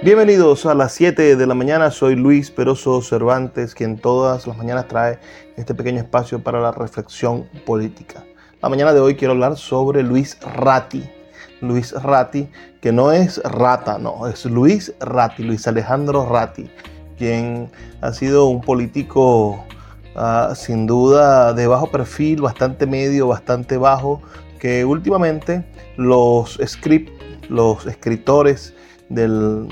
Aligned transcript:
Bienvenidos 0.00 0.64
a 0.64 0.74
las 0.74 0.92
7 0.92 1.34
de 1.34 1.46
la 1.48 1.54
mañana, 1.54 1.90
soy 1.90 2.14
Luis 2.14 2.52
Peroso 2.52 3.02
Cervantes, 3.02 3.74
quien 3.74 3.98
todas 3.98 4.46
las 4.46 4.56
mañanas 4.56 4.86
trae 4.86 5.18
este 5.56 5.74
pequeño 5.74 5.98
espacio 5.98 6.38
para 6.40 6.60
la 6.60 6.70
reflexión 6.70 7.48
política. 7.66 8.24
La 8.62 8.68
mañana 8.68 8.94
de 8.94 9.00
hoy 9.00 9.16
quiero 9.16 9.32
hablar 9.32 9.56
sobre 9.56 10.04
Luis 10.04 10.38
Ratti. 10.40 11.02
Luis 11.60 11.92
Ratti, 11.92 12.48
que 12.80 12.92
no 12.92 13.10
es 13.10 13.42
rata, 13.42 13.98
no, 13.98 14.28
es 14.28 14.44
Luis 14.44 14.94
Ratti, 15.00 15.42
Luis 15.42 15.66
Alejandro 15.66 16.28
Ratti, 16.30 16.70
quien 17.18 17.68
ha 18.00 18.12
sido 18.12 18.46
un 18.46 18.60
político 18.60 19.64
uh, 20.14 20.54
sin 20.54 20.86
duda 20.86 21.52
de 21.54 21.66
bajo 21.66 21.90
perfil, 21.90 22.42
bastante 22.42 22.86
medio, 22.86 23.26
bastante 23.26 23.76
bajo, 23.76 24.22
que 24.60 24.84
últimamente 24.84 25.64
los 25.96 26.56
script, 26.64 27.10
los 27.48 27.84
escritores, 27.86 28.74
del, 29.08 29.68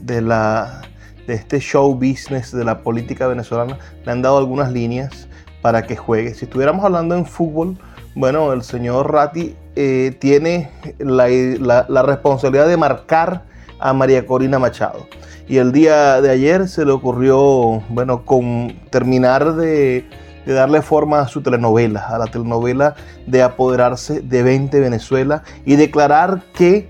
de, 0.00 0.20
la, 0.20 0.82
de 1.26 1.34
este 1.34 1.60
show 1.60 1.94
business 1.94 2.52
de 2.52 2.64
la 2.64 2.82
política 2.82 3.26
venezolana 3.26 3.78
le 4.04 4.12
han 4.12 4.22
dado 4.22 4.38
algunas 4.38 4.72
líneas 4.72 5.28
para 5.62 5.82
que 5.82 5.96
juegue. 5.96 6.34
Si 6.34 6.44
estuviéramos 6.44 6.84
hablando 6.84 7.14
en 7.14 7.26
fútbol, 7.26 7.76
bueno, 8.14 8.52
el 8.52 8.62
señor 8.62 9.12
Ratti 9.12 9.54
eh, 9.76 10.16
tiene 10.18 10.70
la, 10.98 11.28
la, 11.28 11.86
la, 11.88 12.02
responsabilidad 12.02 12.66
de 12.68 12.76
marcar 12.76 13.44
a 13.78 13.92
María 13.92 14.26
Corina 14.26 14.58
Machado. 14.58 15.06
Y 15.46 15.58
el 15.58 15.72
día 15.72 16.20
de 16.20 16.30
ayer 16.30 16.68
se 16.68 16.84
le 16.84 16.92
ocurrió, 16.92 17.82
bueno, 17.88 18.24
con 18.24 18.76
terminar 18.90 19.54
de, 19.54 20.04
de 20.48 20.52
darle 20.54 20.82
forma 20.82 21.20
a 21.20 21.28
su 21.28 21.42
telenovela, 21.42 22.00
a 22.00 22.18
la 22.18 22.26
telenovela 22.26 22.96
de 23.26 23.42
apoderarse 23.42 24.20
de 24.20 24.42
20 24.42 24.80
Venezuela 24.80 25.42
y 25.64 25.76
declarar 25.76 26.42
que 26.54 26.88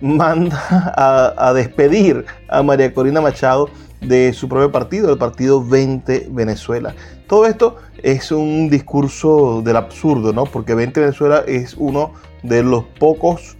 manda 0.00 0.60
a, 1.36 1.52
despedir 1.52 2.24
a 2.48 2.62
María 2.62 2.92
Corina 2.92 3.20
Machado 3.20 3.70
de 4.00 4.32
su 4.32 4.48
propio 4.48 4.70
partido, 4.70 5.10
el 5.10 5.18
partido 5.18 5.64
20 5.64 6.28
Venezuela. 6.30 6.94
Todo 7.26 7.46
esto 7.46 7.76
es 8.02 8.30
un 8.30 8.68
discurso 8.68 9.62
del 9.62 9.76
absurdo, 9.76 10.32
¿no? 10.32 10.44
Porque 10.44 10.74
20 10.74 11.00
Venezuela 11.00 11.42
es 11.46 11.74
uno 11.74 12.12
de 12.42 12.62
los 12.62 12.84
pocos 12.84 13.56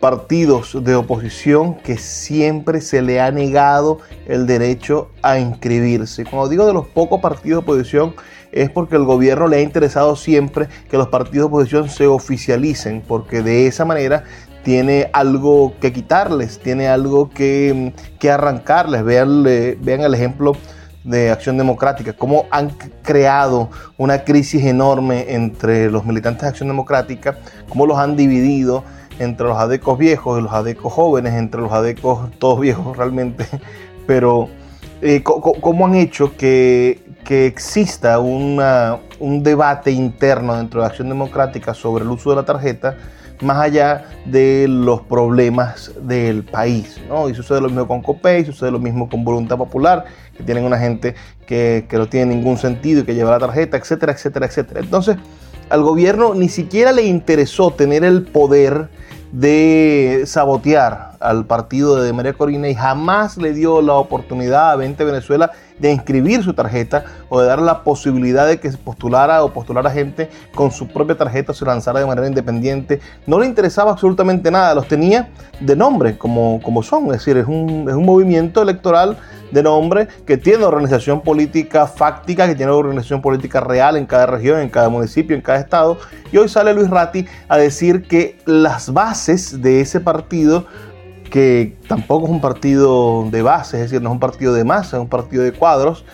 partidos 0.00 0.84
de 0.84 0.94
oposición 0.94 1.74
que 1.76 1.96
siempre 1.96 2.80
se 2.80 3.02
le 3.02 3.20
ha 3.20 3.30
negado 3.30 3.98
el 4.26 4.46
derecho 4.46 5.10
a 5.22 5.38
inscribirse. 5.38 6.24
Cuando 6.24 6.48
digo 6.48 6.66
de 6.66 6.74
los 6.74 6.86
pocos 6.86 7.20
partidos 7.20 7.64
de 7.64 7.72
oposición 7.72 8.14
es 8.52 8.70
porque 8.70 8.96
el 8.96 9.04
gobierno 9.04 9.48
le 9.48 9.58
ha 9.58 9.60
interesado 9.62 10.16
siempre 10.16 10.68
que 10.90 10.96
los 10.96 11.08
partidos 11.08 11.50
de 11.50 11.56
oposición 11.56 11.88
se 11.88 12.06
oficialicen, 12.06 13.02
porque 13.06 13.42
de 13.42 13.66
esa 13.66 13.84
manera 13.84 14.24
tiene 14.66 15.10
algo 15.12 15.74
que 15.80 15.92
quitarles, 15.92 16.58
tiene 16.58 16.88
algo 16.88 17.30
que, 17.30 17.92
arrancarles. 18.28 19.04
Vean, 19.04 19.46
el 19.46 20.12
ejemplo 20.12 20.56
de 21.04 21.30
Acción 21.30 21.56
Democrática, 21.56 22.14
cómo 22.14 22.46
han 22.50 22.70
creado 23.04 23.70
una 23.96 24.24
crisis 24.24 24.64
enorme 24.64 25.26
entre 25.34 25.88
los 25.88 26.04
militantes 26.04 26.42
de 26.42 26.48
Acción 26.48 26.68
Democrática, 26.68 27.38
cómo 27.68 27.86
los 27.86 27.96
han 27.96 28.16
dividido 28.16 28.82
entre 29.20 29.46
los 29.46 29.56
adecos 29.56 29.98
viejos 29.98 30.40
y 30.40 30.42
los 30.42 30.52
adecos 30.52 30.92
jóvenes, 30.92 31.34
entre 31.34 31.60
los 31.60 31.70
adecos 31.70 32.28
todos 32.40 32.58
viejos 32.58 32.96
realmente, 32.96 33.46
pero 34.04 34.48
eh, 35.00 35.22
cómo 35.22 35.86
han 35.86 35.94
hecho 35.94 36.36
que, 36.36 37.04
que 37.24 37.46
exista 37.46 38.18
un 38.18 38.58
debate 39.44 39.92
interno 39.92 40.56
dentro 40.56 40.80
de 40.80 40.88
Acción 40.88 41.08
Democrática 41.08 41.72
sobre 41.72 42.02
el 42.02 42.10
uso 42.10 42.30
de 42.30 42.36
la 42.36 42.44
tarjeta 42.44 42.96
más 43.40 43.58
allá 43.58 44.04
de 44.24 44.66
los 44.68 45.02
problemas 45.02 45.92
del 46.02 46.44
país. 46.44 47.00
¿no? 47.08 47.28
Y 47.28 47.34
sucede 47.34 47.60
lo 47.60 47.68
mismo 47.68 47.86
con 47.86 48.02
COPEI, 48.02 48.44
sucede 48.44 48.70
lo 48.70 48.78
mismo 48.78 49.08
con 49.08 49.24
Voluntad 49.24 49.56
Popular, 49.56 50.04
que 50.36 50.42
tienen 50.42 50.64
una 50.64 50.78
gente 50.78 51.14
que, 51.46 51.86
que 51.88 51.96
no 51.96 52.08
tiene 52.08 52.34
ningún 52.34 52.58
sentido 52.58 53.02
y 53.02 53.04
que 53.04 53.14
lleva 53.14 53.32
la 53.32 53.38
tarjeta, 53.38 53.76
etcétera, 53.76 54.12
etcétera, 54.12 54.46
etcétera. 54.46 54.80
Entonces, 54.80 55.16
al 55.68 55.82
gobierno 55.82 56.34
ni 56.34 56.48
siquiera 56.48 56.92
le 56.92 57.02
interesó 57.02 57.72
tener 57.72 58.04
el 58.04 58.22
poder 58.22 58.88
de 59.32 60.22
sabotear 60.26 61.15
al 61.26 61.44
partido 61.44 61.96
de 61.96 62.12
María 62.12 62.32
Corina 62.34 62.68
y 62.68 62.74
jamás 62.74 63.36
le 63.36 63.52
dio 63.52 63.82
la 63.82 63.94
oportunidad 63.94 64.70
a 64.70 64.76
20 64.76 65.04
Venezuela 65.04 65.50
de 65.78 65.92
inscribir 65.92 66.42
su 66.42 66.54
tarjeta 66.54 67.04
o 67.28 67.40
de 67.40 67.46
dar 67.46 67.60
la 67.60 67.82
posibilidad 67.82 68.46
de 68.46 68.60
que 68.60 68.70
se 68.70 68.78
postulara 68.78 69.44
o 69.44 69.52
postulara 69.52 69.90
gente 69.90 70.30
con 70.54 70.70
su 70.70 70.88
propia 70.88 71.16
tarjeta 71.16 71.52
se 71.52 71.64
lanzara 71.64 72.00
de 72.00 72.06
manera 72.06 72.26
independiente. 72.28 73.00
No 73.26 73.38
le 73.38 73.46
interesaba 73.46 73.90
absolutamente 73.90 74.50
nada, 74.50 74.74
los 74.74 74.88
tenía 74.88 75.28
de 75.60 75.76
nombre 75.76 76.16
como, 76.16 76.60
como 76.62 76.82
son, 76.82 77.06
es 77.06 77.12
decir, 77.12 77.36
es 77.36 77.46
un, 77.46 77.86
es 77.88 77.94
un 77.94 78.04
movimiento 78.06 78.62
electoral 78.62 79.18
de 79.50 79.62
nombre 79.62 80.08
que 80.26 80.36
tiene 80.36 80.64
organización 80.64 81.20
política 81.20 81.86
fáctica, 81.86 82.46
que 82.46 82.54
tiene 82.54 82.72
organización 82.72 83.22
política 83.22 83.60
real 83.60 83.96
en 83.96 84.06
cada 84.06 84.26
región, 84.26 84.60
en 84.60 84.68
cada 84.68 84.88
municipio, 84.88 85.36
en 85.36 85.42
cada 85.42 85.58
estado. 85.58 85.98
Y 86.32 86.36
hoy 86.38 86.48
sale 86.48 86.74
Luis 86.74 86.90
Ratti 86.90 87.26
a 87.48 87.56
decir 87.56 88.02
que 88.02 88.38
las 88.44 88.92
bases 88.92 89.62
de 89.62 89.80
ese 89.80 90.00
partido 90.00 90.66
que 91.30 91.76
tampoco 91.88 92.26
es 92.26 92.32
un 92.32 92.40
partido 92.40 93.28
de 93.30 93.42
base, 93.42 93.76
es 93.76 93.84
decir, 93.84 94.02
no 94.02 94.10
es 94.10 94.14
un 94.14 94.20
partido 94.20 94.54
de 94.54 94.64
masa, 94.64 94.96
es 94.96 95.02
un 95.02 95.08
partido 95.08 95.42
de 95.42 95.52
cuadros. 95.52 96.04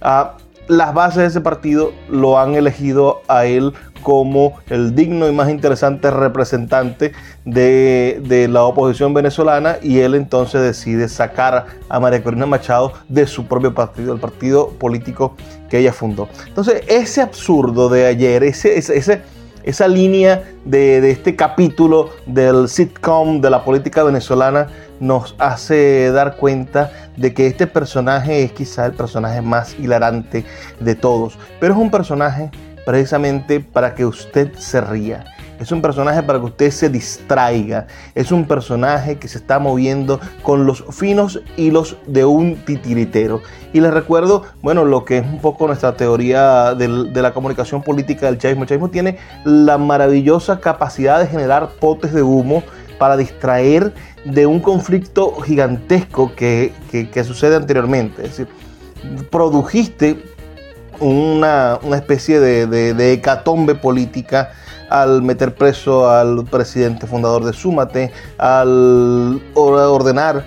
Ah, 0.00 0.36
las 0.68 0.92
bases 0.92 1.16
de 1.16 1.26
ese 1.26 1.40
partido 1.40 1.92
lo 2.10 2.38
han 2.38 2.54
elegido 2.54 3.22
a 3.26 3.46
él 3.46 3.72
como 4.02 4.58
el 4.68 4.94
digno 4.94 5.28
y 5.28 5.32
más 5.32 5.50
interesante 5.50 6.10
representante 6.10 7.12
de, 7.44 8.48
la 8.50 8.62
oposición 8.64 9.12
venezolana 9.14 9.78
y 9.82 9.98
él 10.00 10.14
entonces 10.14 10.62
decide 10.62 11.08
sacar 11.08 11.66
a 11.88 12.00
María 12.00 12.22
Corina 12.22 12.46
Machado 12.46 12.92
de 13.08 13.26
su 13.26 13.46
propio 13.46 13.74
partido, 13.74 14.12
el 14.12 14.20
partido 14.20 14.70
político 14.70 15.34
que 15.68 15.78
ella 15.78 15.92
fundó. 15.92 16.28
Entonces 16.46 16.82
ese 16.86 17.20
absurdo 17.20 17.88
de 17.88 18.06
ayer, 18.06 18.44
ese, 18.44 18.78
ese 18.78 19.22
esa 19.68 19.86
línea 19.86 20.44
de, 20.64 21.10
este 21.10 21.36
capítulo 21.36 22.08
del 22.24 22.70
sitcom 22.70 23.42
de 23.42 23.50
la 23.50 23.64
política 23.64 24.02
venezolana 24.02 24.68
nos 24.98 25.34
hace 25.38 26.10
dar 26.10 26.36
cuenta 26.36 26.90
de 27.18 27.34
que 27.34 27.46
este 27.46 27.66
personaje 27.66 28.44
es 28.44 28.52
quizá 28.52 28.86
el 28.86 28.92
personaje 28.92 29.42
más 29.42 29.78
hilarante 29.78 30.46
de 30.80 30.94
todos, 30.94 31.38
pero 31.60 31.74
es 31.74 31.80
un 31.80 31.90
personaje 31.90 32.50
precisamente 32.86 33.60
para 33.60 33.94
que 33.94 34.06
usted 34.06 34.54
se 34.54 34.80
ría 34.80 35.26
es 35.58 35.72
un 35.72 35.82
personaje 35.82 36.22
para 36.22 36.38
que 36.38 36.46
usted 36.46 36.70
se 36.70 36.88
distraiga. 36.88 37.86
Es 38.14 38.30
un 38.32 38.46
personaje 38.46 39.18
que 39.18 39.28
se 39.28 39.38
está 39.38 39.58
moviendo 39.58 40.20
con 40.42 40.66
los 40.66 40.84
finos 40.90 41.40
hilos 41.56 41.96
de 42.06 42.24
un 42.24 42.56
titiritero. 42.64 43.42
Y 43.72 43.80
les 43.80 43.92
recuerdo, 43.92 44.44
bueno, 44.62 44.84
lo 44.84 45.04
que 45.04 45.18
es 45.18 45.24
un 45.24 45.40
poco 45.40 45.66
nuestra 45.66 45.96
teoría 45.96 46.74
de, 46.74 46.88
la 46.88 47.34
comunicación 47.34 47.82
política 47.82 48.26
del 48.26 48.38
chavismo. 48.38 48.62
El 48.62 48.68
chavismo 48.68 48.90
tiene 48.90 49.18
la 49.44 49.78
maravillosa 49.78 50.60
capacidad 50.60 51.18
de 51.18 51.26
generar 51.26 51.70
potes 51.80 52.12
de 52.12 52.22
humo 52.22 52.62
para 52.98 53.16
distraer 53.16 53.92
de 54.24 54.46
un 54.46 54.60
conflicto 54.60 55.40
gigantesco 55.40 56.32
que, 56.34 56.72
sucede 57.24 57.56
anteriormente. 57.56 58.22
Es 58.24 58.36
decir, 58.36 58.48
produjiste 59.30 60.22
una, 61.00 61.78
especie 61.94 62.40
de, 62.40 62.66
de 62.66 63.12
hecatombe 63.12 63.74
política 63.74 64.50
al 64.88 65.22
meter 65.22 65.54
preso 65.54 66.10
al 66.10 66.44
presidente 66.44 67.06
fundador 67.06 67.44
de 67.44 67.52
Súmate, 67.52 68.12
al 68.38 69.42
ordenar 69.54 70.44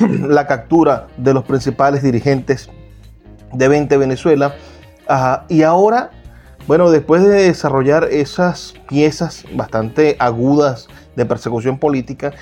la 0.00 0.46
captura 0.46 1.06
de 1.16 1.34
los 1.34 1.44
principales 1.44 2.02
dirigentes 2.02 2.68
de 3.52 3.68
20 3.68 3.96
Venezuela. 3.96 4.54
y 5.48 5.62
ahora, 5.62 6.10
bueno, 6.66 6.90
después 6.90 7.22
de 7.22 7.44
desarrollar 7.44 8.04
esas 8.04 8.74
piezas 8.88 9.44
bastante 9.54 10.16
agudas 10.18 10.88
de 11.16 11.26
persecución 11.26 11.78
política, 11.78 12.32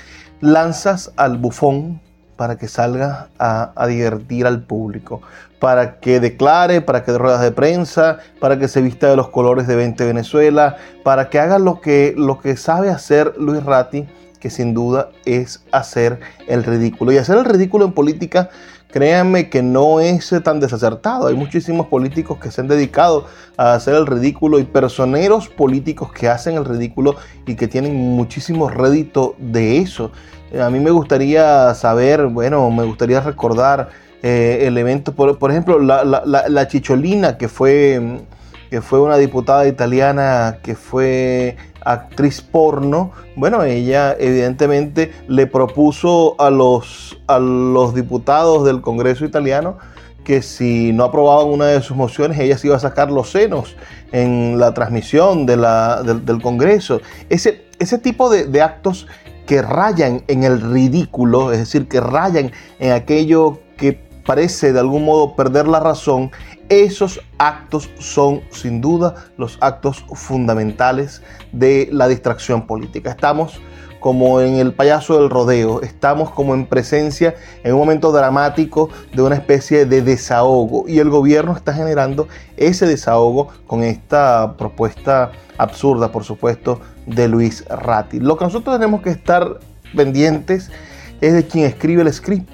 lanzas 0.41 1.11
al 1.15 1.37
bufón 1.37 2.01
para 2.35 2.57
que 2.57 2.67
salga 2.67 3.27
a, 3.39 3.87
divertir 3.87 4.45
al 4.45 4.63
público, 4.63 5.21
para 5.59 5.99
que 5.99 6.19
declare, 6.19 6.81
para 6.81 7.03
que 7.03 7.11
dé 7.11 7.17
ruedas 7.17 7.41
de 7.41 7.51
prensa, 7.51 8.17
para 8.39 8.59
que 8.59 8.67
se 8.67 8.81
vista 8.81 9.09
de 9.09 9.15
los 9.15 9.29
colores 9.29 9.67
de 9.67 9.75
20 9.75 10.05
Venezuela, 10.05 10.77
para 11.03 11.29
que 11.29 11.39
haga 11.39 11.59
lo 11.59 11.79
que, 11.81 12.13
lo 12.17 12.39
que 12.39 12.57
sabe 12.57 12.89
hacer 12.89 13.33
Luis 13.37 13.63
Ratti, 13.63 14.07
que 14.39 14.49
sin 14.49 14.73
duda 14.73 15.09
es 15.23 15.63
hacer 15.71 16.19
el 16.47 16.63
ridículo. 16.63 17.13
Y 17.13 17.17
hacer 17.17 17.37
el 17.37 17.45
ridículo 17.45 17.85
en 17.85 17.93
política, 17.93 18.49
créanme 18.93 19.49
que 19.49 19.63
no 19.63 19.99
es 19.99 20.31
tan 20.43 20.59
desacertado. 20.59 21.25
Hay 21.25 21.33
muchísimos 21.33 21.87
políticos 21.87 22.37
que 22.37 22.51
se 22.51 22.61
han 22.61 22.67
dedicado 22.67 23.25
a 23.57 23.73
hacer 23.73 23.95
el 23.95 24.05
ridículo 24.05 24.59
y 24.59 24.65
personeros 24.65 25.49
políticos 25.49 26.11
que 26.13 26.29
hacen 26.29 26.57
el 26.57 26.63
ridículo 26.63 27.15
y 27.47 27.55
que 27.55 27.67
tienen 27.67 27.95
muchísimo 27.95 28.69
rédito 28.69 29.35
de 29.39 29.79
eso. 29.79 30.11
A 30.61 30.69
mí 30.69 30.79
me 30.79 30.91
gustaría 30.91 31.73
saber, 31.73 32.27
bueno, 32.27 32.69
me 32.69 32.83
gustaría 32.83 33.19
recordar 33.19 33.89
eh, 34.21 34.59
elementos, 34.67 35.15
por, 35.15 35.39
por 35.39 35.49
ejemplo, 35.49 35.79
la, 35.79 36.03
la, 36.03 36.23
la, 36.47 36.67
Chicholina, 36.67 37.35
que 37.35 37.47
fue, 37.47 38.19
que 38.69 38.79
fue 38.79 39.01
una 39.01 39.17
diputada 39.17 39.67
italiana 39.67 40.59
que 40.61 40.75
fue 40.75 41.57
actriz 41.85 42.41
porno, 42.41 43.11
bueno, 43.35 43.63
ella 43.63 44.15
evidentemente 44.19 45.11
le 45.27 45.47
propuso 45.47 46.35
a 46.39 46.49
los, 46.49 47.17
a 47.27 47.39
los 47.39 47.93
diputados 47.93 48.65
del 48.65 48.81
Congreso 48.81 49.25
italiano 49.25 49.77
que 50.23 50.41
si 50.41 50.93
no 50.93 51.03
aprobaban 51.03 51.47
una 51.47 51.65
de 51.65 51.81
sus 51.81 51.97
mociones, 51.97 52.39
ella 52.39 52.57
se 52.57 52.67
iba 52.67 52.77
a 52.77 52.79
sacar 52.79 53.11
los 53.11 53.31
senos 53.31 53.75
en 54.13 54.57
la 54.57 54.73
transmisión 54.73 55.45
del, 55.45 56.41
Congreso. 56.41 57.01
Ese, 57.29 57.65
ese 57.77 57.97
tipo 57.97 58.29
de 58.29 58.61
actos 58.61 59.05
que 59.45 59.61
rayan 59.61 60.23
en 60.27 60.43
el 60.43 60.61
ridículo, 60.61 61.51
es 61.51 61.59
decir, 61.59 61.87
que 61.87 61.99
rayan 61.99 62.51
en 62.79 62.91
aquello 62.91 63.59
que 63.77 64.01
parece 64.25 64.71
de 64.71 64.79
algún 64.79 65.05
modo 65.05 65.35
perder 65.35 65.67
la 65.67 65.79
razón, 65.79 66.31
esos 66.81 67.21
actos 67.37 67.89
son 67.99 68.41
sin 68.49 68.81
duda 68.81 69.15
los 69.37 69.57
actos 69.61 70.03
fundamentales 70.13 71.21
de 71.51 71.89
la 71.91 72.07
distracción 72.07 72.65
política. 72.65 73.11
Estamos 73.11 73.61
como 73.99 74.41
en 74.41 74.55
el 74.55 74.73
payaso 74.73 75.17
del 75.17 75.29
rodeo, 75.29 75.81
estamos 75.81 76.29
como 76.31 76.53
en 76.53 76.65
presencia 76.65 77.35
en 77.63 77.73
un 77.73 77.79
momento 77.79 78.11
dramático 78.11 78.89
de 79.13 79.21
una 79.21 79.35
especie 79.35 79.85
de 79.85 80.01
desahogo 80.01 80.83
y 80.89 80.99
el 80.99 81.09
gobierno 81.09 81.55
está 81.55 81.73
generando 81.73 82.27
ese 82.57 82.85
desahogo 82.85 83.47
con 83.65 83.81
esta 83.81 84.57
propuesta 84.57 85.31
absurda, 85.57 86.11
por 86.11 86.25
supuesto, 86.25 86.81
de 87.05 87.29
Luis 87.29 87.63
Ratti. 87.69 88.19
Lo 88.19 88.37
que 88.37 88.43
nosotros 88.43 88.75
tenemos 88.75 89.01
que 89.01 89.11
estar 89.11 89.59
pendientes 89.95 90.69
es 91.21 91.33
de 91.33 91.47
quien 91.47 91.63
escribe 91.63 92.01
el 92.01 92.11
script 92.11 92.49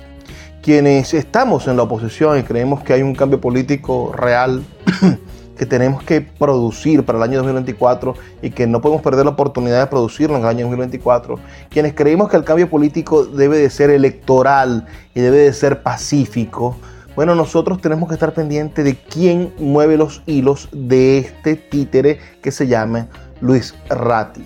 quienes 0.61 1.13
estamos 1.13 1.67
en 1.67 1.77
la 1.77 1.83
oposición 1.83 2.37
y 2.37 2.43
creemos 2.43 2.83
que 2.83 2.93
hay 2.93 3.01
un 3.01 3.15
cambio 3.15 3.39
político 3.39 4.13
real 4.15 4.63
que 5.57 5.65
tenemos 5.65 6.03
que 6.03 6.21
producir 6.21 7.03
para 7.03 7.17
el 7.17 7.23
año 7.23 7.37
2024 7.37 8.13
y 8.41 8.49
que 8.51 8.67
no 8.67 8.81
podemos 8.81 9.01
perder 9.01 9.25
la 9.25 9.31
oportunidad 9.31 9.81
de 9.81 9.87
producirlo 9.87 10.37
en 10.37 10.43
el 10.43 10.47
año 10.47 10.65
2024, 10.65 11.35
quienes 11.69 11.93
creemos 11.93 12.29
que 12.29 12.37
el 12.37 12.43
cambio 12.43 12.69
político 12.69 13.25
debe 13.25 13.57
de 13.57 13.69
ser 13.69 13.89
electoral 13.89 14.85
y 15.13 15.21
debe 15.21 15.37
de 15.39 15.53
ser 15.53 15.83
pacífico, 15.83 16.77
bueno, 17.15 17.35
nosotros 17.35 17.81
tenemos 17.81 18.07
que 18.07 18.13
estar 18.13 18.33
pendientes 18.33 18.85
de 18.85 18.95
quién 18.95 19.51
mueve 19.57 19.97
los 19.97 20.21
hilos 20.25 20.69
de 20.71 21.17
este 21.17 21.57
títere 21.57 22.19
que 22.41 22.51
se 22.51 22.67
llama 22.67 23.07
Luis 23.41 23.75
Ratti. 23.89 24.45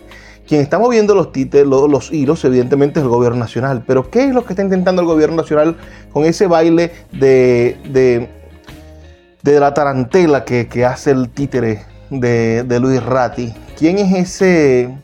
Quien 0.54 0.62
está 0.62 0.78
moviendo 0.78 1.16
los, 1.16 1.32
títeres, 1.32 1.66
los, 1.66 2.12
hilos, 2.12 2.46
evidentemente, 2.46 3.00
es 3.00 3.04
el 3.04 3.10
gobierno 3.10 3.40
nacional. 3.40 3.84
Pero, 3.88 4.12
¿qué 4.12 4.26
es 4.26 4.36
lo 4.36 4.46
que 4.46 4.54
está 4.54 4.62
intentando 4.62 5.02
el 5.02 5.08
gobierno 5.08 5.38
nacional 5.38 5.76
con 6.12 6.26
ese 6.26 6.46
baile 6.46 6.92
de, 7.12 8.30
de, 9.42 9.60
la 9.60 9.74
tarantela 9.74 10.46
que, 10.46 10.86
hace 10.86 11.10
el 11.10 11.30
títere 11.30 11.84
de, 12.12 12.80
Luis 12.80 13.04
Ratti? 13.04 13.52
¿Quién 13.76 13.98
es 13.98 14.14
ese, 14.14 14.96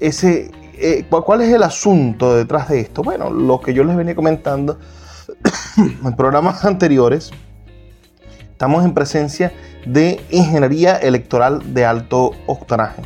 ese 0.00 0.50
eh, 0.78 1.04
¿Cuál 1.10 1.42
es 1.42 1.52
el 1.52 1.64
asunto 1.64 2.34
detrás 2.34 2.70
de 2.70 2.80
esto? 2.80 3.02
Bueno, 3.02 3.28
lo 3.28 3.60
que 3.60 3.74
yo 3.74 3.84
les 3.84 3.94
venía 3.94 4.14
comentando 4.14 4.78
en 5.76 6.16
programas 6.16 6.64
anteriores, 6.64 7.30
estamos 8.52 8.86
en 8.86 8.94
presencia 8.94 9.52
de 9.84 10.18
ingeniería 10.30 10.96
electoral 10.96 11.74
de 11.74 11.84
alto 11.84 12.32
octanaje 12.46 13.02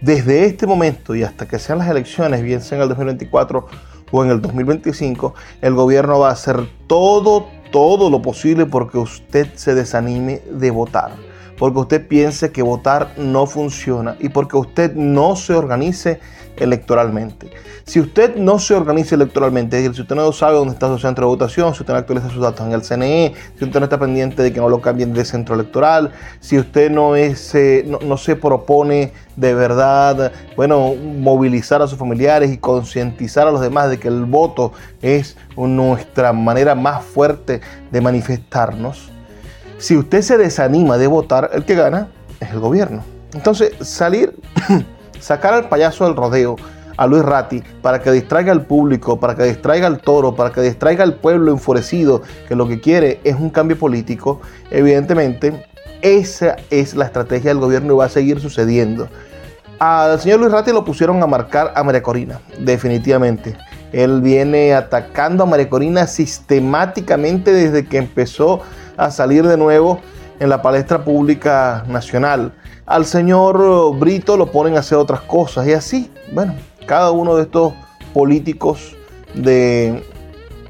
desde 0.00 0.44
este 0.44 0.66
momento 0.66 1.14
y 1.14 1.22
hasta 1.22 1.46
que 1.46 1.58
sean 1.58 1.78
las 1.78 1.88
elecciones, 1.88 2.42
bien 2.42 2.60
sea 2.60 2.76
en 2.76 2.82
el 2.82 2.88
2024 2.88 3.66
o 4.10 4.24
en 4.24 4.30
el 4.30 4.40
2025, 4.40 5.34
el 5.60 5.74
gobierno 5.74 6.20
va 6.20 6.28
a 6.28 6.32
hacer 6.32 6.66
todo, 6.86 7.46
todo 7.70 8.10
lo 8.10 8.22
posible 8.22 8.66
porque 8.66 8.98
usted 8.98 9.48
se 9.54 9.74
desanime 9.74 10.42
de 10.50 10.70
votar, 10.70 11.12
porque 11.58 11.80
usted 11.80 12.06
piense 12.06 12.52
que 12.52 12.62
votar 12.62 13.12
no 13.16 13.46
funciona 13.46 14.16
y 14.20 14.28
porque 14.28 14.56
usted 14.56 14.94
no 14.94 15.36
se 15.36 15.54
organice 15.54 16.20
electoralmente. 16.56 17.50
Si 17.84 18.00
usted 18.00 18.36
no 18.36 18.58
se 18.58 18.74
organiza 18.74 19.14
electoralmente, 19.14 19.76
es 19.76 19.82
decir, 19.82 19.96
si 19.96 20.02
usted 20.02 20.16
no 20.16 20.30
sabe 20.32 20.56
dónde 20.56 20.74
está 20.74 20.88
su 20.88 20.98
centro 20.98 21.26
de 21.26 21.28
votación, 21.28 21.74
si 21.74 21.80
usted 21.82 21.94
no 21.94 21.98
actualiza 21.98 22.28
sus 22.28 22.42
datos 22.42 22.66
en 22.66 22.72
el 22.72 22.82
CNE, 22.82 23.34
si 23.58 23.64
usted 23.64 23.80
no 23.80 23.84
está 23.84 23.98
pendiente 23.98 24.42
de 24.42 24.52
que 24.52 24.60
no 24.60 24.68
lo 24.68 24.80
cambien 24.80 25.14
de 25.14 25.24
centro 25.24 25.54
electoral, 25.54 26.12
si 26.40 26.58
usted 26.58 26.90
no, 26.90 27.16
es, 27.16 27.54
eh, 27.54 27.86
no, 27.86 28.16
se 28.16 28.36
propone 28.36 29.12
de 29.36 29.54
verdad, 29.54 30.32
bueno, 30.56 30.94
movilizar 30.94 31.80
a 31.80 31.86
sus 31.86 31.98
familiares 31.98 32.52
y 32.52 32.58
concientizar 32.58 33.48
a 33.48 33.52
los 33.52 33.60
demás 33.60 33.88
de 33.88 33.98
que 33.98 34.08
el 34.08 34.24
voto 34.24 34.72
es 35.00 35.36
nuestra 35.56 36.32
manera 36.32 36.74
más 36.74 37.04
fuerte 37.04 37.60
de 37.90 38.00
manifestarnos, 38.00 39.10
si 39.78 39.96
usted 39.96 40.22
se 40.22 40.38
desanima 40.38 40.98
de 40.98 41.06
votar, 41.06 41.50
el 41.52 41.64
que 41.64 41.74
gana 41.74 42.08
es 42.40 42.50
el 42.50 42.60
gobierno. 42.60 43.02
Entonces, 43.34 43.72
salir 43.80 44.34
sacar 45.20 45.54
al 45.54 45.68
payaso 45.68 46.04
del 46.04 46.16
rodeo, 46.16 46.56
a 46.96 47.06
Luis 47.06 47.22
Ratti, 47.22 47.62
para 47.80 48.02
que 48.02 48.10
distraiga 48.10 48.50
al 48.50 48.66
público, 48.66 49.20
para 49.20 49.36
que 49.36 49.44
distraiga 49.44 49.86
al 49.86 50.00
toro, 50.00 50.34
para 50.34 50.50
que 50.50 50.60
distraiga 50.60 51.04
al 51.04 51.14
pueblo 51.14 51.52
enfurecido, 51.52 52.22
que 52.48 52.56
lo 52.56 52.66
que 52.66 52.80
quiere 52.80 53.20
es 53.22 53.36
un 53.36 53.50
cambio 53.50 53.78
político, 53.78 54.40
evidentemente 54.70 55.64
esa 56.02 56.56
es 56.70 56.94
la 56.94 57.04
estrategia 57.04 57.50
del 57.50 57.60
gobierno 57.60 57.94
y 57.94 57.96
va 57.96 58.06
a 58.06 58.08
seguir 58.08 58.40
sucediendo. 58.40 59.08
Al 59.78 60.18
señor 60.20 60.40
Luis 60.40 60.50
Ratti 60.50 60.72
lo 60.72 60.84
pusieron 60.84 61.22
a 61.22 61.26
marcar 61.28 61.72
a 61.76 61.84
María 61.84 62.02
Corina, 62.02 62.40
definitivamente. 62.58 63.56
Él 63.92 64.20
viene 64.20 64.74
atacando 64.74 65.44
a 65.44 65.46
María 65.46 65.68
Corina 65.68 66.08
sistemáticamente 66.08 67.52
desde 67.52 67.86
que 67.86 67.98
empezó 67.98 68.60
a 68.98 69.10
salir 69.10 69.46
de 69.46 69.56
nuevo 69.56 70.00
en 70.38 70.50
la 70.50 70.60
palestra 70.60 71.02
pública 71.02 71.84
nacional 71.88 72.52
al 72.88 73.04
señor 73.04 73.98
Brito 73.98 74.38
lo 74.38 74.50
ponen 74.50 74.76
a 74.76 74.80
hacer 74.80 74.96
otras 74.96 75.20
cosas 75.20 75.66
y 75.68 75.74
así, 75.74 76.10
bueno, 76.32 76.54
cada 76.86 77.10
uno 77.10 77.36
de 77.36 77.42
estos 77.42 77.74
políticos 78.14 78.96
de, 79.34 80.02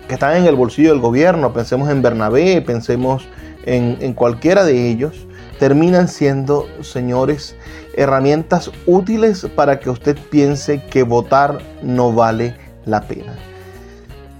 que 0.09 0.15
están 0.15 0.37
en 0.37 0.47
el 0.47 0.57
bolsillo 0.57 0.91
del 0.91 0.99
gobierno, 0.99 1.53
pensemos 1.53 1.89
en 1.91 2.03
Bernabé, 2.03 2.61
pensemos 2.61 3.29
en, 3.67 3.99
en 4.01 4.15
cualquiera 4.15 4.65
de 4.65 4.89
ellos, 4.89 5.29
terminan 5.61 6.09
siendo, 6.09 6.67
señores, 6.81 7.55
herramientas 7.97 8.73
útiles 8.85 9.47
para 9.55 9.79
que 9.79 9.89
usted 9.89 10.19
piense 10.29 10.83
que 10.87 11.05
votar 11.05 11.59
no 11.83 12.13
vale 12.13 12.57
la 12.85 13.03
pena. 13.03 13.37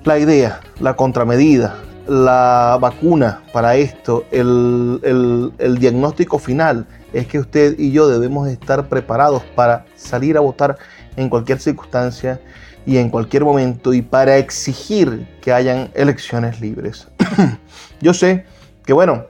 La 0.03 0.19
idea, 0.19 0.61
la 0.81 0.97
contramedida, 0.97 1.77
la 2.09 2.79
vacuna 2.81 3.43
para 3.53 3.77
esto, 3.77 4.25
el, 4.31 5.53
el 5.59 5.79
diagnóstico 5.79 6.39
final 6.39 6.87
es 7.13 7.27
que 7.27 7.39
usted 7.39 7.79
y 7.79 7.93
yo 7.93 8.09
debemos 8.09 8.49
estar 8.49 8.89
preparados 8.89 9.43
para 9.55 9.87
salir 9.97 10.37
a 10.37 10.41
votar 10.41 10.77
en 11.17 11.29
cualquier 11.29 11.61
circunstancia 11.61 12.41
y 12.87 12.97
en 12.97 13.11
cualquier 13.11 13.45
momento 13.45 13.93
y 13.93 14.03
para 14.03 14.39
exigir 14.39 15.29
que 15.41 15.53
hayan 15.53 15.91
elecciones 15.95 16.61
libres. 16.61 17.09
yo 18.01 18.15
sé 18.15 18.47
que 18.85 18.93
bueno, 18.93 19.27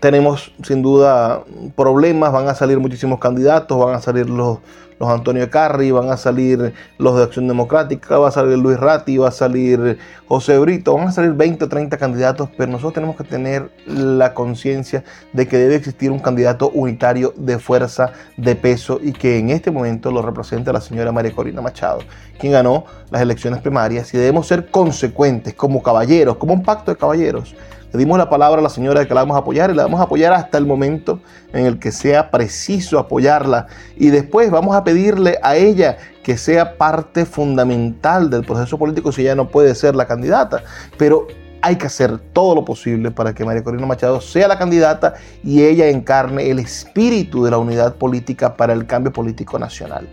tenemos 0.00 0.52
sin 0.62 0.82
duda 0.82 1.44
problemas, 1.76 2.32
van 2.32 2.48
a 2.48 2.54
salir 2.54 2.78
muchísimos 2.78 3.18
candidatos, 3.20 3.78
van 3.78 3.94
a 3.94 4.00
salir 4.00 4.28
los, 4.28 4.58
los 4.98 5.08
Antonio 5.08 5.48
Carri, 5.50 5.90
van 5.90 6.10
a 6.10 6.16
salir 6.16 6.74
los 6.98 7.16
de 7.16 7.22
Acción 7.22 7.48
Democrática, 7.48 8.18
va 8.18 8.28
a 8.28 8.32
salir 8.32 8.58
Luis 8.58 8.78
Ratti, 8.78 9.18
va 9.18 9.28
a 9.28 9.32
salir 9.32 9.98
José 10.26 10.58
Brito, 10.58 10.94
van 10.94 11.08
a 11.08 11.12
salir 11.12 11.32
20 11.32 11.64
o 11.64 11.68
30 11.68 11.96
candidatos, 11.96 12.48
pero 12.56 12.70
nosotros 12.70 12.94
tenemos 12.94 13.16
que 13.16 13.24
tener 13.24 13.70
la 13.86 14.34
conciencia 14.34 15.04
de 15.32 15.46
que 15.46 15.56
debe 15.56 15.76
existir 15.76 16.10
un 16.10 16.18
candidato 16.18 16.70
unitario 16.70 17.32
de 17.36 17.58
fuerza, 17.58 18.12
de 18.36 18.56
peso 18.56 18.98
y 19.02 19.12
que 19.12 19.38
en 19.38 19.50
este 19.50 19.70
momento 19.70 20.10
lo 20.10 20.22
representa 20.22 20.72
la 20.72 20.80
señora 20.80 21.12
María 21.12 21.32
Corina 21.32 21.60
Machado, 21.60 22.00
quien 22.38 22.52
ganó 22.52 22.84
las 23.10 23.22
elecciones 23.22 23.60
primarias 23.60 24.12
y 24.14 24.18
debemos 24.18 24.46
ser 24.46 24.70
consecuentes 24.70 25.54
como 25.54 25.82
caballeros, 25.82 26.36
como 26.36 26.54
un 26.54 26.62
pacto 26.62 26.90
de 26.90 26.96
caballeros 26.96 27.54
le 27.92 27.98
dimos 27.98 28.18
la 28.18 28.28
palabra 28.28 28.60
a 28.60 28.62
la 28.62 28.68
señora 28.68 29.00
de 29.00 29.08
que 29.08 29.14
la 29.14 29.22
vamos 29.22 29.36
a 29.36 29.40
apoyar 29.40 29.70
y 29.70 29.74
la 29.74 29.84
vamos 29.84 30.00
a 30.00 30.04
apoyar 30.04 30.32
hasta 30.34 30.58
el 30.58 30.66
momento 30.66 31.20
en 31.52 31.64
el 31.64 31.78
que 31.78 31.90
sea 31.90 32.30
preciso 32.30 32.98
apoyarla. 32.98 33.66
Y 33.96 34.10
después 34.10 34.50
vamos 34.50 34.76
a 34.76 34.84
pedirle 34.84 35.38
a 35.42 35.56
ella 35.56 35.96
que 36.22 36.36
sea 36.36 36.76
parte 36.76 37.24
fundamental 37.24 38.28
del 38.28 38.44
proceso 38.44 38.76
político 38.76 39.10
si 39.10 39.22
ella 39.22 39.34
no 39.34 39.48
puede 39.48 39.74
ser 39.74 39.96
la 39.96 40.06
candidata. 40.06 40.62
Pero 40.98 41.28
hay 41.62 41.76
que 41.76 41.86
hacer 41.86 42.18
todo 42.32 42.54
lo 42.54 42.64
posible 42.64 43.10
para 43.10 43.34
que 43.34 43.44
María 43.44 43.64
Corina 43.64 43.86
Machado 43.86 44.20
sea 44.20 44.48
la 44.48 44.58
candidata 44.58 45.14
y 45.42 45.62
ella 45.62 45.88
encarne 45.88 46.50
el 46.50 46.58
espíritu 46.58 47.44
de 47.44 47.50
la 47.50 47.58
unidad 47.58 47.96
política 47.96 48.54
para 48.54 48.74
el 48.74 48.86
cambio 48.86 49.12
político 49.12 49.58
nacional. 49.58 50.08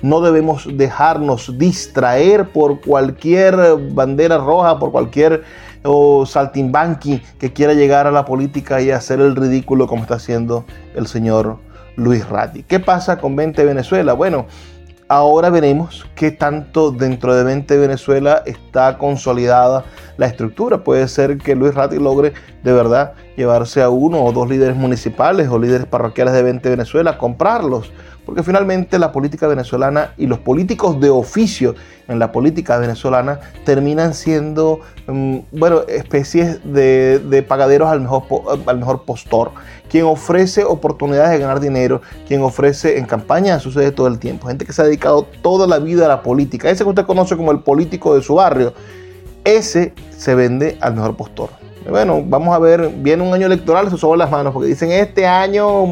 No 0.00 0.20
debemos 0.20 0.68
dejarnos 0.72 1.58
distraer 1.58 2.48
por 2.50 2.80
cualquier 2.80 3.76
bandera 3.92 4.38
roja, 4.38 4.78
por 4.78 4.92
cualquier 4.92 5.42
o 5.90 6.26
saltimbanqui 6.26 7.22
que 7.38 7.54
quiera 7.54 7.72
llegar 7.72 8.06
a 8.06 8.10
la 8.10 8.26
política 8.26 8.82
y 8.82 8.90
hacer 8.90 9.20
el 9.20 9.34
ridículo 9.34 9.86
como 9.86 10.02
está 10.02 10.16
haciendo 10.16 10.66
el 10.94 11.06
señor 11.06 11.58
Luis 11.96 12.28
Ratti. 12.28 12.62
¿Qué 12.62 12.78
pasa 12.78 13.18
con 13.18 13.34
20 13.34 13.64
Venezuela? 13.64 14.12
Bueno, 14.12 14.46
ahora 15.08 15.50
veremos 15.50 16.06
qué 16.14 16.30
tanto 16.30 16.90
dentro 16.90 17.34
de 17.34 17.42
20 17.42 17.76
Venezuela 17.78 18.42
está 18.46 18.98
consolidada 18.98 19.84
la 20.18 20.26
estructura. 20.26 20.84
Puede 20.84 21.08
ser 21.08 21.38
que 21.38 21.54
Luis 21.54 21.74
Ratti 21.74 21.98
logre 21.98 22.34
de 22.62 22.72
verdad 22.72 23.14
llevarse 23.36 23.82
a 23.82 23.88
uno 23.88 24.22
o 24.22 24.32
dos 24.32 24.48
líderes 24.48 24.76
municipales 24.76 25.48
o 25.48 25.58
líderes 25.58 25.86
parroquiales 25.86 26.34
de 26.34 26.42
20 26.42 26.68
Venezuela, 26.68 27.18
comprarlos 27.18 27.90
porque 28.28 28.42
finalmente 28.42 28.98
la 28.98 29.10
política 29.10 29.48
venezolana 29.48 30.12
y 30.18 30.26
los 30.26 30.40
políticos 30.40 31.00
de 31.00 31.08
oficio 31.08 31.74
en 32.08 32.18
la 32.18 32.30
política 32.30 32.76
venezolana 32.76 33.40
terminan 33.64 34.12
siendo, 34.12 34.80
mm, 35.06 35.38
bueno, 35.52 35.80
especies 35.88 36.60
de, 36.62 37.42
pagaderos 37.48 37.88
al 37.88 38.02
mejor, 38.02 38.24
al 38.66 38.78
mejor 38.78 39.06
postor, 39.06 39.52
quien 39.88 40.04
ofrece 40.04 40.64
oportunidades 40.64 41.30
de 41.30 41.38
ganar 41.38 41.60
dinero, 41.60 42.00
quien 42.26 42.42
ofrece 42.42 42.98
en 42.98 43.06
campaña, 43.06 43.58
sucede 43.58 43.92
todo 43.92 44.06
el 44.06 44.18
tiempo, 44.18 44.48
gente 44.48 44.64
que 44.64 44.72
se 44.72 44.82
ha 44.82 44.84
dedicado 44.84 45.26
toda 45.42 45.66
la 45.66 45.78
vida 45.78 46.04
a 46.06 46.08
la 46.08 46.22
política, 46.22 46.70
ese 46.70 46.84
que 46.84 46.90
usted 46.90 47.06
conoce 47.06 47.36
como 47.36 47.52
el 47.52 47.60
político 47.60 48.14
de 48.14 48.22
su 48.22 48.34
barrio, 48.34 48.72
ese 49.44 49.94
se 50.16 50.34
vende 50.34 50.76
al 50.80 50.94
mejor 50.94 51.16
postor. 51.16 51.50
Bueno, 51.88 52.22
vamos 52.22 52.54
a 52.54 52.58
ver, 52.58 52.90
viene 52.96 53.22
un 53.22 53.32
año 53.32 53.46
electoral, 53.46 53.90
se 53.90 53.96
sobre 53.96 54.18
las 54.18 54.30
manos, 54.30 54.52
porque 54.52 54.68
dicen, 54.68 54.92
este 54.92 55.26
año 55.26 55.84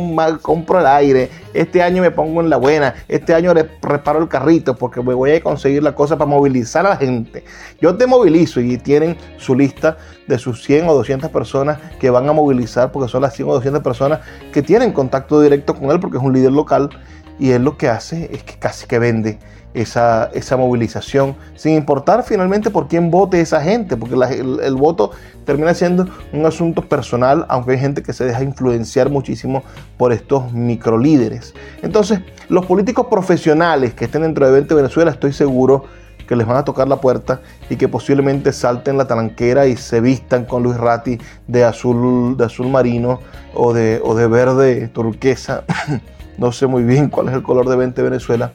compro 0.43 0.79
el 0.79 0.87
aire, 0.87 1.31
este 1.60 1.82
año 1.82 2.02
me 2.02 2.10
pongo 2.10 2.40
en 2.40 2.50
la 2.50 2.56
buena, 2.56 2.94
este 3.08 3.34
año 3.34 3.54
reparo 3.82 4.20
el 4.20 4.28
carrito, 4.28 4.76
porque 4.76 5.02
me 5.02 5.14
voy 5.14 5.32
a 5.32 5.40
conseguir 5.40 5.82
la 5.82 5.94
cosa 5.94 6.16
para 6.16 6.28
movilizar 6.28 6.86
a 6.86 6.90
la 6.90 6.96
gente. 6.96 7.44
Yo 7.80 7.96
te 7.96 8.06
movilizo 8.06 8.60
y 8.60 8.76
tienen 8.78 9.16
su 9.38 9.54
lista 9.54 9.96
de 10.26 10.38
sus 10.38 10.64
100 10.64 10.88
o 10.88 10.94
200 10.94 11.30
personas 11.30 11.78
que 12.00 12.10
van 12.10 12.28
a 12.28 12.32
movilizar, 12.32 12.92
porque 12.92 13.10
son 13.10 13.22
las 13.22 13.34
100 13.34 13.48
o 13.48 13.54
200 13.54 13.82
personas 13.82 14.20
que 14.52 14.62
tienen 14.62 14.92
contacto 14.92 15.40
directo 15.40 15.75
con 15.75 15.90
él, 15.90 16.00
porque 16.00 16.18
es 16.18 16.22
un 16.22 16.32
líder 16.32 16.52
local, 16.52 16.90
y 17.38 17.50
él 17.50 17.64
lo 17.64 17.76
que 17.76 17.88
hace 17.88 18.30
es 18.32 18.42
que 18.42 18.58
casi 18.58 18.86
que 18.86 18.98
vende 18.98 19.38
esa, 19.76 20.30
esa 20.32 20.56
movilización, 20.56 21.36
sin 21.54 21.75
importar 21.75 22.22
finalmente 22.22 22.70
por 22.70 22.88
quién 22.88 23.10
vote 23.10 23.40
esa 23.40 23.60
gente, 23.60 23.96
porque 23.96 24.14
el, 24.14 24.75
voto 24.75 25.10
termina 25.44 25.75
siendo 25.75 26.08
un 26.32 26.46
asunto 26.46 26.82
personal, 26.82 27.44
aunque 27.48 27.72
hay 27.72 27.78
gente 27.78 28.02
que 28.02 28.14
se 28.14 28.25
deja 28.25 28.42
influenciar 28.42 29.10
muchísimo 29.10 29.62
por 29.98 30.12
estos 30.12 30.50
microlíderes. 30.52 31.46
Entonces, 31.83 32.21
los 32.49 32.67
políticos 32.67 33.07
profesionales 33.11 33.95
que 33.95 34.07
estén 34.07 34.23
dentro 34.23 34.47
de 34.47 34.53
20 34.53 34.75
Venezuela, 34.75 35.11
estoy 35.11 35.33
seguro 35.33 35.85
que 36.26 36.35
les 36.35 36.47
van 36.47 36.57
a 36.57 36.65
tocar 36.65 36.88
la 36.88 37.00
puerta 37.00 37.41
y 37.71 37.76
que 37.76 37.87
posiblemente 37.87 38.53
salten 38.53 38.99
la 38.99 39.07
talanquera 39.07 39.67
y 39.67 39.76
se 39.76 40.00
vistan 40.00 40.45
con 40.45 40.62
Luis 40.62 40.76
Ratti 40.76 41.19
de 41.47 41.65
azul, 41.65 42.37
de 42.37 42.45
azul 42.45 42.69
marino 42.69 43.21
o 43.55 43.73
de, 43.73 44.00
o 44.03 44.15
de 44.15 44.26
verde 44.26 44.88
turquesa. 44.88 45.65
no 46.38 46.50
sé 46.50 46.67
muy 46.67 46.83
bien 46.83 47.09
cuál 47.09 47.29
es 47.29 47.35
el 47.35 47.43
color 47.43 47.69
de 47.69 47.76
20 47.76 48.03
Venezuela 48.03 48.53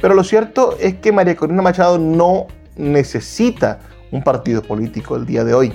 pero 0.00 0.14
lo 0.14 0.24
cierto 0.24 0.76
es 0.80 0.94
que 0.96 1.12
María 1.12 1.36
Corina 1.36 1.62
Machado 1.62 1.98
no 1.98 2.46
necesita 2.76 3.80
un 4.10 4.22
partido 4.22 4.62
político 4.62 5.14
el 5.16 5.26
día 5.26 5.44
de 5.44 5.54
hoy. 5.54 5.74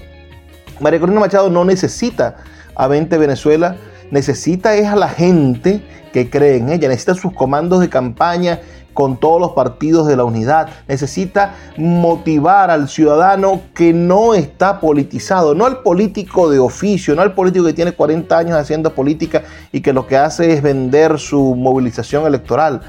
María 0.80 1.00
Corina 1.00 1.20
Machado 1.20 1.50
no 1.50 1.64
necesita 1.64 2.38
a 2.76 2.88
20 2.88 3.18
Venezuela, 3.18 3.78
necesita 4.12 4.76
es 4.76 4.88
a 4.88 4.96
la 4.96 5.10
gente 5.10 5.82
que 6.14 6.30
cree 6.30 6.58
en 6.58 6.70
ella, 6.70 6.88
necesita 6.88 7.16
sus 7.16 7.34
comandos 7.34 7.82
de 7.82 7.90
campaña 7.90 8.62
con 8.96 9.18
todos 9.18 9.42
los 9.42 9.52
partidos 9.52 10.08
de 10.08 10.16
la 10.16 10.24
unidad, 10.24 10.70
necesita 10.88 11.54
motivar 11.78 12.72
al 12.72 12.88
ciudadano 12.88 13.62
que 13.76 13.92
no 13.92 14.34
está 14.34 14.80
politizado, 14.80 15.54
no 15.54 15.66
al 15.66 15.84
político 15.84 16.50
de 16.50 16.60
oficio, 16.60 17.14
no 17.14 17.22
al 17.22 17.34
político 17.34 17.66
que 17.66 17.74
tiene 17.74 17.92
40 17.92 18.38
años 18.38 18.58
haciendo 18.58 18.96
política 18.96 19.44
y 19.74 19.82
que 19.82 19.92
lo 19.92 20.08
que 20.08 20.16
hace 20.16 20.54
es 20.54 20.62
vender 20.62 21.20
su 21.20 21.56
movilización 21.56 22.26
electoral. 22.26 22.82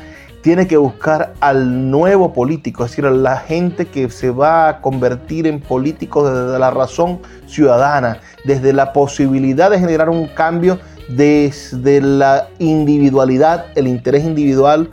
Tiene 0.42 0.68
que 0.68 0.76
buscar 0.76 1.34
al 1.40 1.90
nuevo 1.90 2.32
político, 2.32 2.84
es 2.84 2.92
decir, 2.92 3.04
a 3.04 3.10
la 3.10 3.38
gente 3.38 3.86
que 3.86 4.08
se 4.08 4.30
va 4.30 4.68
a 4.68 4.80
convertir 4.80 5.48
en 5.48 5.58
político 5.60 6.30
desde 6.30 6.56
la 6.60 6.70
razón 6.70 7.18
ciudadana, 7.46 8.20
desde 8.44 8.72
la 8.72 8.92
posibilidad 8.92 9.72
de 9.72 9.80
generar 9.80 10.08
un 10.08 10.28
cambio 10.28 10.78
desde 11.08 12.00
la 12.00 12.48
individualidad, 12.58 13.66
el 13.74 13.86
interés 13.86 14.24
individual 14.24 14.90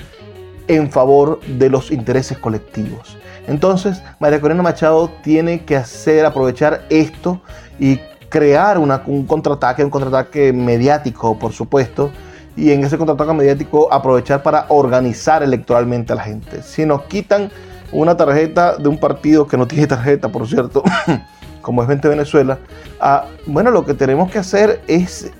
en 0.68 0.92
favor 0.92 1.40
de 1.42 1.70
los 1.70 1.92
intereses 1.92 2.38
colectivos. 2.38 3.18
Entonces, 3.48 4.02
María 4.20 4.40
Corina 4.40 4.62
Machado 4.62 5.10
tiene 5.22 5.66
que 5.66 5.76
hacer, 5.76 6.26
aprovechar 6.26 6.86
esto 6.90 7.42
y 7.80 8.00
crear 8.30 8.78
un 8.78 9.26
contraataque, 9.26 9.84
un 9.84 9.90
contraataque 9.90 10.54
mediático, 10.54 11.38
por 11.38 11.52
supuesto, 11.52 12.10
y 12.56 12.72
en 12.72 12.84
ese 12.84 12.98
contraataque 12.98 13.34
mediático 13.34 13.92
aprovechar 13.92 14.44
para 14.44 14.66
organizar 14.70 15.44
electoralmente 15.44 16.14
a 16.14 16.16
la 16.16 16.24
gente. 16.24 16.64
Si 16.64 16.86
nos 16.86 17.04
quitan 17.04 17.52
una 17.92 18.16
tarjeta 18.16 18.78
de 18.78 18.88
un 18.88 18.98
partido 18.98 19.48
que 19.48 19.58
no 19.58 19.68
tiene 19.68 19.88
tarjeta, 19.88 20.30
por 20.30 20.48
cierto, 20.48 20.84
como 21.62 21.82
es 21.82 21.88
20 21.88 22.08
Venezuela, 22.08 22.60
ah, 23.00 23.26
bueno, 23.46 23.72
lo 23.72 23.86
que 23.86 23.94
tenemos 23.94 24.32
que 24.32 24.40
hacer 24.40 24.82
es 24.88 25.32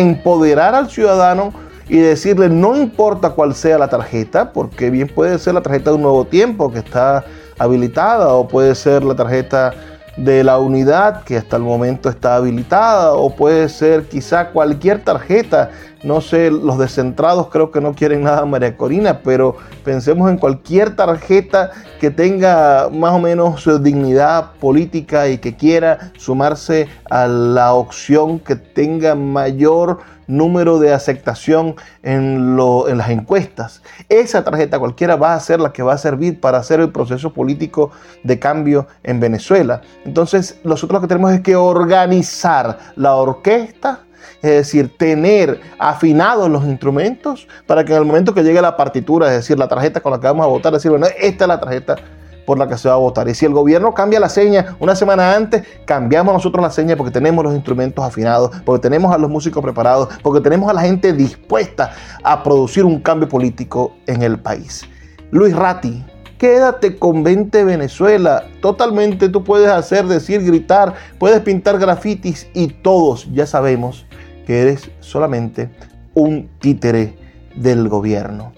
empoderar 0.00 0.74
al 0.74 0.90
ciudadano 0.90 1.52
y 1.88 1.98
decirle 1.98 2.48
no 2.48 2.76
importa 2.76 3.30
cuál 3.30 3.54
sea 3.54 3.78
la 3.78 3.88
tarjeta, 3.88 4.52
porque 4.52 4.90
bien 4.90 5.08
puede 5.08 5.38
ser 5.38 5.54
la 5.54 5.62
tarjeta 5.62 5.90
de 5.90 5.96
un 5.96 6.02
nuevo 6.02 6.24
tiempo 6.24 6.72
que 6.72 6.78
está 6.78 7.24
habilitada 7.58 8.32
o 8.32 8.48
puede 8.48 8.74
ser 8.74 9.04
la 9.04 9.14
tarjeta 9.14 9.72
de 10.16 10.44
la 10.44 10.58
unidad 10.58 11.24
que 11.24 11.36
hasta 11.36 11.56
el 11.56 11.62
momento 11.62 12.08
está 12.08 12.36
habilitada 12.36 13.14
o 13.14 13.34
puede 13.34 13.68
ser 13.68 14.08
quizá 14.08 14.50
cualquier 14.50 15.02
tarjeta. 15.02 15.70
No 16.02 16.20
sé, 16.20 16.50
los 16.50 16.78
descentrados 16.78 17.48
creo 17.48 17.70
que 17.70 17.80
no 17.80 17.94
quieren 17.94 18.22
nada 18.22 18.44
María 18.44 18.76
Corina, 18.76 19.20
pero 19.24 19.56
pensemos 19.84 20.30
en 20.30 20.36
cualquier 20.36 20.94
tarjeta 20.94 21.70
que 21.98 22.10
tenga 22.10 22.90
más 22.92 23.12
o 23.12 23.18
menos 23.18 23.64
dignidad 23.82 24.52
política 24.60 25.28
y 25.28 25.38
que 25.38 25.56
quiera 25.56 26.12
sumarse 26.18 26.88
a 27.10 27.26
la 27.26 27.72
opción 27.72 28.38
que 28.38 28.56
tenga 28.56 29.14
mayor 29.14 29.98
número 30.26 30.78
de 30.78 30.92
aceptación 30.92 31.76
en, 32.02 32.58
en 32.58 32.98
las 32.98 33.10
encuestas. 33.10 33.82
Esa 34.08 34.44
tarjeta 34.44 34.78
cualquiera 34.78 35.16
va 35.16 35.34
a 35.34 35.40
ser 35.40 35.60
la 35.60 35.72
que 35.72 35.82
va 35.82 35.94
a 35.94 35.98
servir 35.98 36.40
para 36.40 36.58
hacer 36.58 36.80
el 36.80 36.90
proceso 36.90 37.32
político 37.32 37.90
de 38.22 38.38
cambio 38.38 38.86
en 39.02 39.20
Venezuela. 39.20 39.82
Entonces, 40.04 40.60
nosotros 40.64 41.00
lo 41.00 41.00
que 41.02 41.08
tenemos 41.08 41.32
es 41.32 41.40
que 41.40 41.56
organizar 41.56 42.78
la 42.96 43.14
orquesta 43.14 44.00
es 44.42 44.50
decir, 44.50 44.96
tener 44.98 45.60
afinados 45.78 46.50
los 46.50 46.64
instrumentos 46.64 47.48
para 47.66 47.84
que 47.84 47.92
en 47.92 48.00
el 48.00 48.04
momento 48.04 48.34
que 48.34 48.42
llegue 48.42 48.60
la 48.60 48.76
partitura, 48.76 49.28
es 49.28 49.36
decir, 49.36 49.58
la 49.58 49.68
tarjeta 49.68 50.00
con 50.00 50.12
la 50.12 50.20
que 50.20 50.26
vamos 50.26 50.44
a 50.44 50.48
votar, 50.48 50.72
decir, 50.72 50.90
bueno, 50.90 51.06
esta 51.18 51.44
es 51.44 51.48
la 51.48 51.60
tarjeta 51.60 51.96
por 52.46 52.58
la 52.58 52.68
que 52.68 52.76
se 52.78 52.88
va 52.88 52.94
a 52.94 52.98
votar. 52.98 53.28
Y 53.28 53.34
si 53.34 53.46
el 53.46 53.52
gobierno 53.52 53.94
cambia 53.94 54.20
la 54.20 54.28
seña 54.28 54.76
una 54.80 54.94
semana 54.94 55.34
antes, 55.34 55.62
cambiamos 55.84 56.34
nosotros 56.34 56.62
la 56.62 56.70
seña 56.70 56.96
porque 56.96 57.12
tenemos 57.12 57.44
los 57.44 57.54
instrumentos 57.54 58.04
afinados, 58.04 58.50
porque 58.64 58.82
tenemos 58.82 59.14
a 59.14 59.18
los 59.18 59.30
músicos 59.30 59.62
preparados, 59.62 60.08
porque 60.22 60.40
tenemos 60.40 60.70
a 60.70 60.72
la 60.72 60.82
gente 60.82 61.12
dispuesta 61.12 61.92
a 62.22 62.42
producir 62.42 62.84
un 62.84 63.00
cambio 63.00 63.28
político 63.28 63.94
en 64.06 64.22
el 64.22 64.38
país. 64.38 64.82
Luis 65.30 65.54
Ratti, 65.54 66.04
quédate 66.38 66.98
con 66.98 67.22
20 67.22 67.64
Venezuela. 67.64 68.44
Totalmente 68.60 69.28
tú 69.28 69.44
puedes 69.44 69.68
hacer, 69.68 70.06
decir, 70.06 70.44
gritar, 70.44 70.94
puedes 71.18 71.40
pintar 71.40 71.78
grafitis 71.78 72.48
y 72.54 72.68
todos 72.68 73.28
ya 73.32 73.46
sabemos 73.46 74.06
que 74.46 74.60
eres 74.60 74.90
solamente 75.00 75.70
un 76.14 76.48
títere 76.58 77.16
del 77.56 77.88
gobierno 77.88 78.52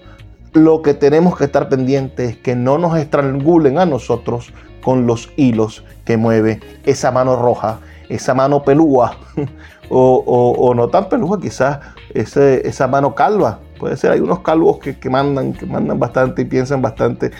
lo 0.57 0.81
que 0.81 0.93
tenemos 0.93 1.37
que 1.37 1.45
estar 1.45 1.69
pendientes 1.69 2.31
es 2.31 2.37
que 2.37 2.55
no 2.55 2.77
nos 2.77 2.97
estrangulen 2.97 3.77
a 3.77 3.85
nosotros 3.85 4.53
con 4.81 5.05
los 5.05 5.29
hilos 5.35 5.83
que 6.05 6.17
mueve 6.17 6.59
esa 6.85 7.11
mano 7.11 7.35
roja, 7.35 7.79
esa 8.09 8.33
mano 8.33 8.63
pelúa, 8.63 9.17
o, 9.89 10.73
no 10.75 10.87
tan 10.89 11.09
pelúa, 11.09 11.39
quizás 11.39 11.79
esa 12.13 12.87
mano 12.87 13.13
calva. 13.13 13.59
Puede 13.79 13.95
ser, 13.97 14.11
hay 14.11 14.19
unos 14.19 14.39
calvos 14.39 14.79
que, 14.79 14.97
que, 14.97 15.09
mandan, 15.09 15.53
que 15.53 15.65
mandan 15.65 15.99
bastante 15.99 16.41
y 16.41 16.45
piensan 16.45 16.81
bastante 16.81 17.31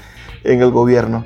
en 0.43 0.61
el 0.61 0.71
gobierno. 0.71 1.25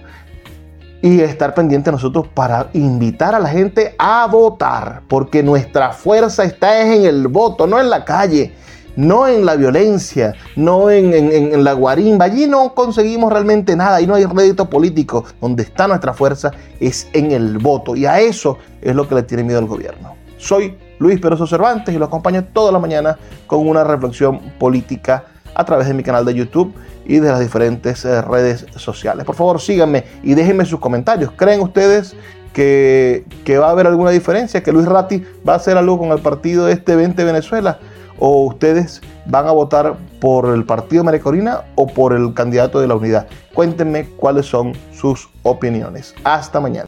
Y 1.02 1.22
estar 1.22 1.56
pendiente 1.56 1.92
nosotros 1.92 2.28
para 2.28 2.70
invitar 2.74 3.34
a 3.34 3.40
la 3.40 3.50
gente 3.50 3.96
a 3.98 4.28
votar, 4.28 5.02
porque 5.08 5.42
nuestra 5.42 5.92
fuerza 5.92 6.44
está 6.44 6.82
en 6.82 7.06
el 7.06 7.28
voto, 7.28 7.66
no 7.66 7.80
en 7.80 7.90
la 7.90 8.06
calle 8.06 8.54
no 8.96 9.28
en 9.28 9.46
la 9.46 9.56
violencia, 9.56 10.34
no 10.56 10.90
en, 10.90 11.64
la 11.64 11.74
guarimba. 11.74 12.26
Allí 12.26 12.48
no 12.48 12.74
conseguimos 12.74 13.32
realmente 13.32 13.76
nada, 13.76 14.02
y 14.02 14.08
no 14.08 14.16
hay 14.16 14.26
rédito 14.26 14.70
político. 14.70 15.26
Donde 15.40 15.64
está 15.64 15.88
nuestra 15.88 16.14
fuerza 16.14 16.52
es 16.80 17.08
en 17.14 17.32
el 17.32 17.58
voto. 17.58 17.96
Y 17.96 18.06
a 18.06 18.20
eso 18.20 18.58
es 18.82 18.96
lo 18.96 19.08
que 19.08 19.16
le 19.16 19.24
tiene 19.24 19.44
miedo 19.44 19.60
al 19.60 19.68
gobierno. 19.68 20.16
Soy 20.38 20.76
Luis 21.00 21.20
Peroso 21.20 21.46
Cervantes 21.46 21.94
y 21.94 21.98
lo 21.98 22.06
acompaño 22.06 22.44
toda 22.46 22.72
la 22.72 22.80
mañana 22.80 23.18
con 23.48 23.68
una 23.68 23.84
reflexión 23.84 24.40
política 24.60 25.26
a 25.54 25.66
través 25.66 25.88
de 25.88 25.94
mi 25.94 26.04
canal 26.04 26.26
de 26.26 26.34
YouTube 26.34 26.74
y 27.06 27.20
de 27.20 27.30
las 27.30 27.40
diferentes 27.40 28.06
eh, 28.06 28.22
redes 28.22 28.66
sociales. 28.76 29.26
Por 29.26 29.36
favor, 29.36 29.60
síganme 29.60 30.06
y 30.24 30.34
déjenme 30.34 30.66
sus 30.66 30.80
comentarios. 30.80 31.32
¿Creen 31.36 31.62
ustedes 31.62 32.16
que, 32.54 33.26
que 33.44 33.58
va 33.58 33.68
a 33.68 33.72
haber 33.72 33.88
alguna 33.88 34.12
diferencia? 34.12 34.64
¿Que 34.64 34.72
Luis 34.72 34.86
Ratti 34.86 35.24
va 35.48 35.54
a 35.54 35.56
hacer 35.58 35.78
algo 35.78 35.98
con 35.98 36.12
el 36.12 36.20
partido 36.20 36.68
este 36.70 36.96
20 36.96 37.24
Venezuela? 37.24 37.80
¿O 38.24 38.46
ustedes 38.46 39.02
van 39.26 39.48
a 39.48 39.52
votar 39.52 39.98
por 40.20 40.54
el 40.54 40.64
partido 40.64 41.04
María 41.04 41.20
Corina 41.20 41.64
o 41.74 41.88
por 41.88 42.14
el 42.14 42.36
candidato 42.36 42.80
de 42.80 42.88
la 42.88 42.94
unidad? 42.94 43.26
Cuéntenme 43.56 44.10
cuáles 44.10 44.46
son 44.46 44.74
sus 44.94 45.28
opiniones. 45.42 46.14
Hasta 46.24 46.60
mañana. 46.60 46.88